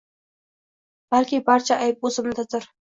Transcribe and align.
Balki 1.17 1.43
barcha 1.53 1.81
ayb 1.89 2.11
o`zimdadir 2.13 2.69